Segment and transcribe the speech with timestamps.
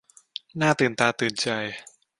[0.61, 1.47] น่าตื่นตาตื่นใจ